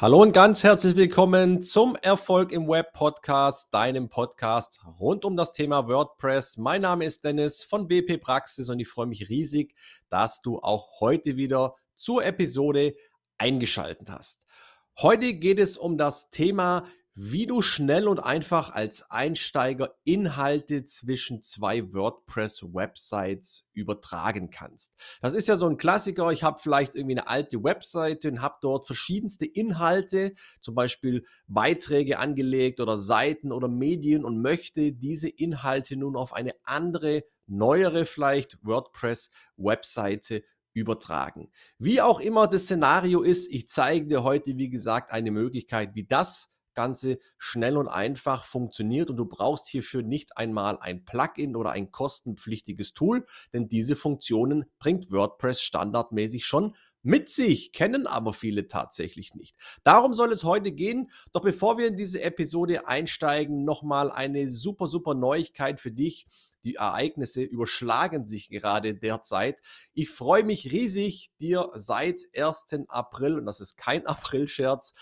[0.00, 5.50] Hallo und ganz herzlich willkommen zum Erfolg im Web Podcast, deinem Podcast rund um das
[5.50, 6.56] Thema WordPress.
[6.56, 9.74] Mein Name ist Dennis von WP Praxis und ich freue mich riesig,
[10.08, 12.94] dass du auch heute wieder zur Episode
[13.38, 14.46] eingeschaltet hast.
[14.98, 16.86] Heute geht es um das Thema
[17.20, 24.94] wie du schnell und einfach als Einsteiger Inhalte zwischen zwei WordPress-Websites übertragen kannst.
[25.20, 26.30] Das ist ja so ein Klassiker.
[26.30, 32.20] Ich habe vielleicht irgendwie eine alte Webseite und habe dort verschiedenste Inhalte, zum Beispiel Beiträge
[32.20, 38.58] angelegt oder Seiten oder Medien und möchte diese Inhalte nun auf eine andere, neuere vielleicht
[38.62, 41.50] WordPress-Webseite übertragen.
[41.80, 46.04] Wie auch immer das Szenario ist, ich zeige dir heute, wie gesagt, eine Möglichkeit, wie
[46.04, 46.48] das
[46.78, 51.90] Ganze schnell und einfach funktioniert und du brauchst hierfür nicht einmal ein Plugin oder ein
[51.90, 59.34] kostenpflichtiges Tool, denn diese Funktionen bringt WordPress standardmäßig schon mit sich, kennen aber viele tatsächlich
[59.34, 59.56] nicht.
[59.82, 61.10] Darum soll es heute gehen.
[61.32, 66.26] Doch bevor wir in diese Episode einsteigen, nochmal eine super, super Neuigkeit für dich.
[66.64, 69.60] Die Ereignisse überschlagen sich gerade derzeit.
[69.94, 72.66] Ich freue mich riesig, dir seit 1.
[72.88, 74.92] April, und das ist kein April-Scherz,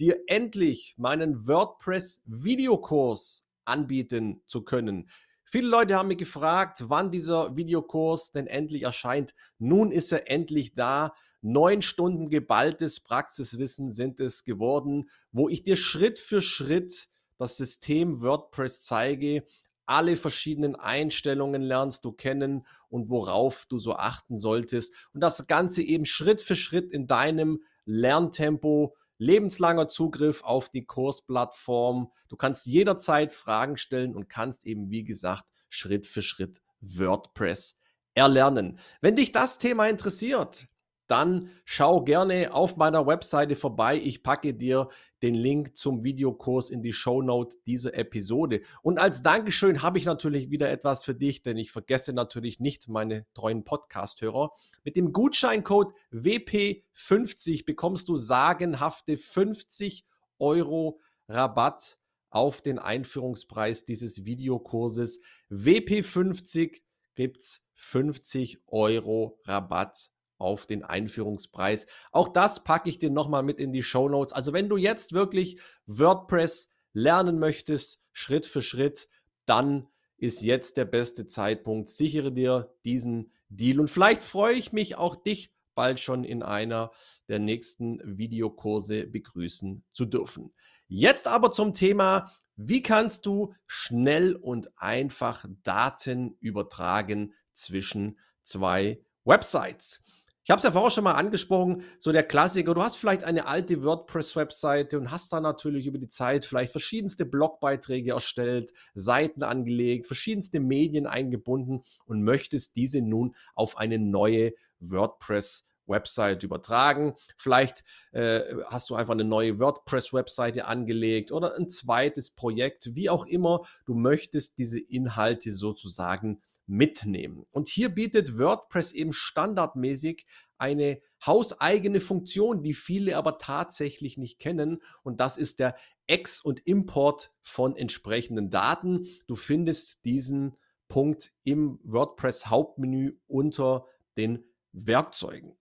[0.00, 5.08] dir endlich meinen WordPress-Videokurs anbieten zu können.
[5.44, 9.34] Viele Leute haben mich gefragt, wann dieser Videokurs denn endlich erscheint.
[9.58, 11.14] Nun ist er endlich da.
[11.42, 18.20] Neun Stunden geballtes Praxiswissen sind es geworden, wo ich dir Schritt für Schritt das System
[18.20, 19.44] WordPress zeige,
[19.86, 24.94] alle verschiedenen Einstellungen lernst du kennen und worauf du so achten solltest.
[25.12, 32.12] Und das Ganze eben Schritt für Schritt in deinem Lerntempo lebenslanger Zugriff auf die Kursplattform.
[32.28, 37.80] Du kannst jederzeit Fragen stellen und kannst eben, wie gesagt, Schritt für Schritt WordPress
[38.14, 38.78] erlernen.
[39.00, 40.66] Wenn dich das Thema interessiert,
[41.06, 44.00] dann schau gerne auf meiner Webseite vorbei.
[44.02, 44.88] Ich packe dir
[45.22, 48.62] den Link zum Videokurs in die Shownote dieser Episode.
[48.82, 52.88] Und als Dankeschön habe ich natürlich wieder etwas für dich, denn ich vergesse natürlich nicht
[52.88, 54.50] meine treuen Podcast-Hörer.
[54.82, 60.06] Mit dem Gutscheincode WP50 bekommst du sagenhafte 50
[60.38, 61.98] Euro Rabatt
[62.30, 65.20] auf den Einführungspreis dieses Videokurses.
[65.50, 66.80] WP50
[67.14, 71.86] gibt es 50 Euro Rabatt auf den Einführungspreis.
[72.12, 74.32] Auch das packe ich dir nochmal mit in die Show Notes.
[74.32, 79.08] Also wenn du jetzt wirklich WordPress lernen möchtest, Schritt für Schritt,
[79.46, 81.88] dann ist jetzt der beste Zeitpunkt.
[81.88, 86.92] Sichere dir diesen Deal und vielleicht freue ich mich auch dich bald schon in einer
[87.28, 90.52] der nächsten Videokurse begrüßen zu dürfen.
[90.86, 100.00] Jetzt aber zum Thema, wie kannst du schnell und einfach Daten übertragen zwischen zwei Websites?
[100.44, 103.46] Ich habe es ja vorher schon mal angesprochen, so der Klassiker, du hast vielleicht eine
[103.46, 110.06] alte WordPress-Webseite und hast da natürlich über die Zeit vielleicht verschiedenste Blogbeiträge erstellt, Seiten angelegt,
[110.06, 117.14] verschiedenste Medien eingebunden und möchtest diese nun auf eine neue WordPress Website übertragen.
[117.38, 123.24] Vielleicht äh, hast du einfach eine neue WordPress-Webseite angelegt oder ein zweites Projekt, wie auch
[123.24, 123.62] immer.
[123.86, 127.44] Du möchtest diese Inhalte sozusagen mitnehmen.
[127.50, 130.26] Und hier bietet WordPress eben standardmäßig
[130.58, 134.82] eine hauseigene Funktion, die viele aber tatsächlich nicht kennen.
[135.02, 135.76] Und das ist der
[136.06, 139.06] Ex- und Import von entsprechenden Daten.
[139.26, 140.54] Du findest diesen
[140.88, 143.86] Punkt im WordPress Hauptmenü unter
[144.16, 145.56] den Werkzeugen.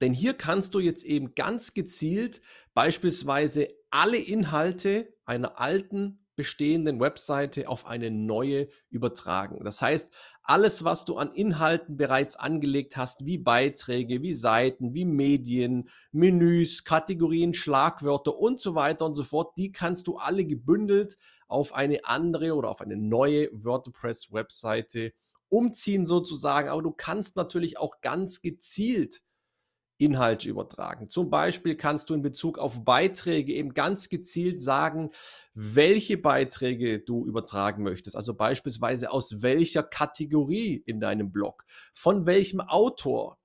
[0.00, 2.40] Denn hier kannst du jetzt eben ganz gezielt
[2.74, 9.64] beispielsweise alle Inhalte einer alten bestehenden Webseite auf eine neue übertragen.
[9.64, 10.12] Das heißt,
[10.48, 16.84] alles, was du an Inhalten bereits angelegt hast, wie Beiträge, wie Seiten, wie Medien, Menüs,
[16.84, 21.18] Kategorien, Schlagwörter und so weiter und so fort, die kannst du alle gebündelt
[21.48, 25.12] auf eine andere oder auf eine neue WordPress-Webseite
[25.50, 26.70] umziehen sozusagen.
[26.70, 29.22] Aber du kannst natürlich auch ganz gezielt
[29.98, 31.10] Inhalte übertragen.
[31.10, 35.10] Zum Beispiel kannst du in Bezug auf Beiträge eben ganz gezielt sagen,
[35.54, 38.16] welche Beiträge du übertragen möchtest.
[38.16, 43.38] Also beispielsweise aus welcher Kategorie in deinem Blog, von welchem Autor,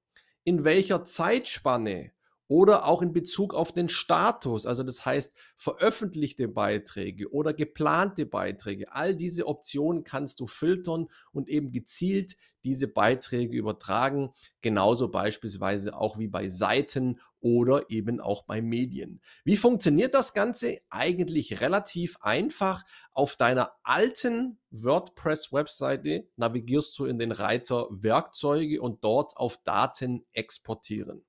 [0.45, 2.12] in welcher Zeitspanne
[2.47, 8.91] oder auch in Bezug auf den Status, also das heißt veröffentlichte Beiträge oder geplante Beiträge.
[8.91, 14.31] All diese Optionen kannst du filtern und eben gezielt diese Beiträge übertragen,
[14.61, 19.21] genauso beispielsweise auch wie bei Seiten oder eben auch bei Medien.
[19.43, 20.77] Wie funktioniert das Ganze?
[20.89, 22.83] Eigentlich relativ einfach.
[23.11, 31.25] Auf deiner alten WordPress-Webseite navigierst du in den Reiter Werkzeuge und dort auf Daten exportieren.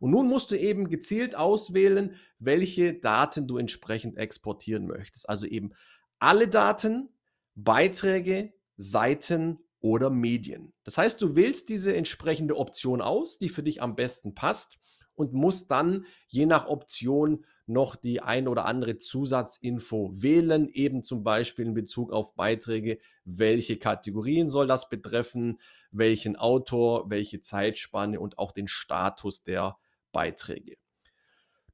[0.00, 5.28] Und nun musst du eben gezielt auswählen, welche Daten du entsprechend exportieren möchtest.
[5.28, 5.72] Also eben
[6.18, 7.10] alle Daten,
[7.54, 10.72] Beiträge, Seiten oder Medien.
[10.84, 14.78] Das heißt, du wählst diese entsprechende Option aus, die für dich am besten passt
[15.14, 21.22] und musst dann je nach Option noch die ein oder andere Zusatzinfo wählen, eben zum
[21.22, 25.58] Beispiel in Bezug auf Beiträge, welche Kategorien soll das betreffen,
[25.90, 29.78] welchen Autor, welche Zeitspanne und auch den Status der
[30.14, 30.76] Beiträge.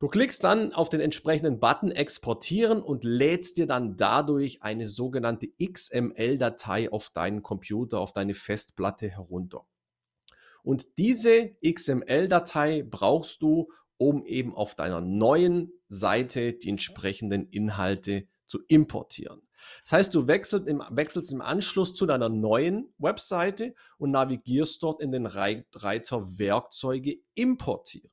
[0.00, 5.48] Du klickst dann auf den entsprechenden Button Exportieren und lädst dir dann dadurch eine sogenannte
[5.62, 9.66] XML-Datei auf deinen Computer, auf deine Festplatte herunter.
[10.62, 18.60] Und diese XML-Datei brauchst du, um eben auf deiner neuen Seite die entsprechenden Inhalte zu
[18.68, 19.42] importieren.
[19.84, 25.02] Das heißt, du wechselst im, wechselst im Anschluss zu deiner neuen Webseite und navigierst dort
[25.02, 28.10] in den Reiter Werkzeuge importieren.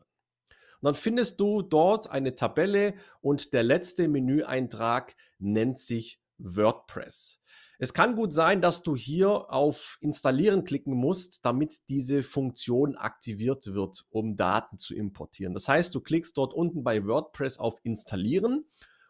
[0.88, 7.42] Dann findest du dort eine Tabelle und der letzte Menüeintrag nennt sich WordPress.
[7.78, 13.74] Es kann gut sein, dass du hier auf Installieren klicken musst, damit diese Funktion aktiviert
[13.74, 15.54] wird, um Daten zu importieren.
[15.54, 18.64] Das heißt, du klickst dort unten bei WordPress auf Installieren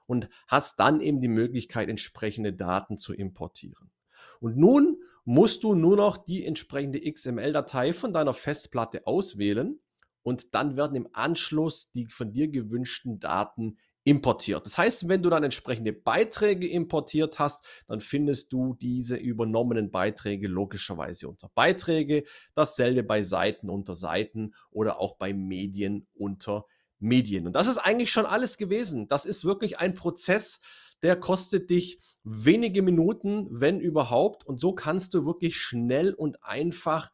[0.08, 3.92] und hast dann eben die Möglichkeit, entsprechende Daten zu importieren.
[4.40, 9.80] Und nun musst du nur noch die entsprechende XML-Datei von deiner Festplatte auswählen
[10.28, 14.66] und dann werden im Anschluss die von dir gewünschten Daten importiert.
[14.66, 20.50] Das heißt, wenn du dann entsprechende Beiträge importiert hast, dann findest du diese übernommenen Beiträge
[20.50, 22.26] logischerweise unter Beiträge,
[22.56, 26.66] dasselbe bei Seiten unter Seiten oder auch bei Medien unter
[27.00, 27.48] Medien.
[27.48, 29.08] Und das ist eigentlich schon alles gewesen.
[29.08, 30.60] Das ist wirklich ein Prozess,
[31.04, 34.46] der kostet dich wenige Minuten, wenn überhaupt.
[34.46, 37.12] Und so kannst du wirklich schnell und einfach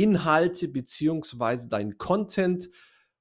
[0.00, 2.70] Inhalte beziehungsweise dein Content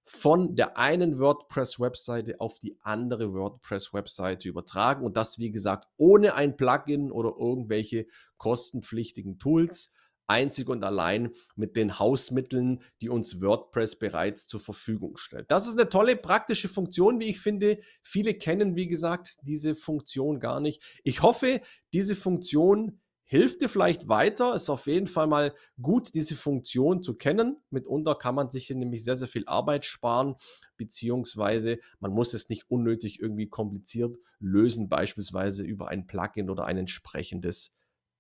[0.05, 6.55] von der einen WordPress-Webseite auf die andere WordPress-Webseite übertragen und das, wie gesagt, ohne ein
[6.55, 9.91] Plugin oder irgendwelche kostenpflichtigen Tools,
[10.25, 15.51] einzig und allein mit den Hausmitteln, die uns WordPress bereits zur Verfügung stellt.
[15.51, 17.79] Das ist eine tolle praktische Funktion, wie ich finde.
[18.01, 20.81] Viele kennen, wie gesagt, diese Funktion gar nicht.
[21.03, 21.61] Ich hoffe,
[21.91, 24.55] diese Funktion hilft dir vielleicht weiter.
[24.55, 27.57] Ist auf jeden Fall mal gut, diese Funktion zu kennen.
[27.69, 30.35] Mitunter kann man sich hier nämlich sehr, sehr viel Arbeit sparen,
[30.77, 36.77] beziehungsweise man muss es nicht unnötig irgendwie kompliziert lösen, beispielsweise über ein Plugin oder ein
[36.77, 37.71] entsprechendes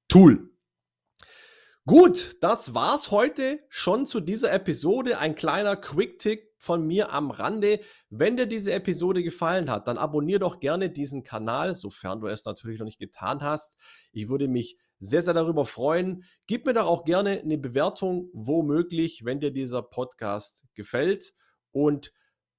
[0.07, 0.51] Tool.
[1.85, 5.17] Gut, das war's heute schon zu dieser Episode.
[5.17, 7.79] Ein kleiner Quick-Tick von mir am Rande.
[8.11, 12.45] Wenn dir diese Episode gefallen hat, dann abonniere doch gerne diesen Kanal, sofern du es
[12.45, 13.75] natürlich noch nicht getan hast.
[14.11, 16.23] Ich würde mich sehr, sehr darüber freuen.
[16.47, 21.33] Gib mir doch auch gerne eine Bewertung, womöglich, wenn dir dieser Podcast gefällt.
[21.71, 22.11] Und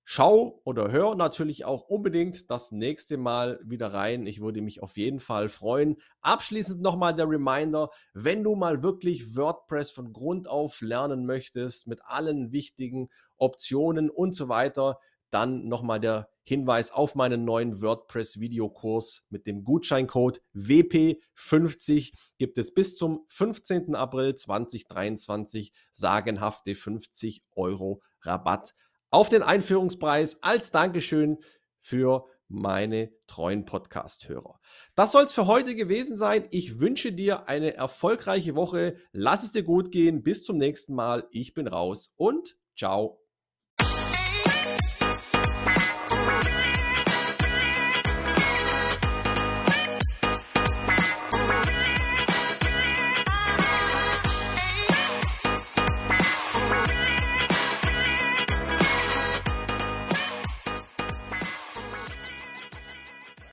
[0.05, 4.27] schau oder hör natürlich auch unbedingt das nächste Mal wieder rein.
[4.27, 5.97] Ich würde mich auf jeden Fall freuen.
[6.21, 12.01] Abschließend nochmal der Reminder, wenn du mal wirklich WordPress von Grund auf lernen möchtest, mit
[12.05, 14.99] allen wichtigen Optionen und so weiter,
[15.31, 22.97] dann nochmal der Hinweis auf meinen neuen WordPress-Videokurs mit dem Gutscheincode WP50 gibt es bis
[22.97, 23.95] zum 15.
[23.95, 28.75] April 2023 sagenhafte 50 Euro Rabatt
[29.11, 31.39] auf den Einführungspreis als Dankeschön
[31.81, 34.61] für meine treuen Podcast-Hörer.
[34.97, 36.47] Das soll es für heute gewesen sein.
[36.51, 38.97] Ich wünsche dir eine erfolgreiche Woche.
[39.13, 40.23] Lass es dir gut gehen.
[40.23, 41.29] Bis zum nächsten Mal.
[41.31, 43.20] Ich bin raus und ciao.